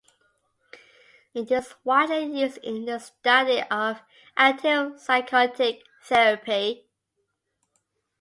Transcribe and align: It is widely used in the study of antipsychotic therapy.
It 1.35 1.51
is 1.51 1.75
widely 1.83 2.39
used 2.41 2.57
in 2.63 2.85
the 2.85 2.97
study 2.97 3.59
of 3.69 4.01
antipsychotic 4.35 5.81
therapy. 6.01 6.87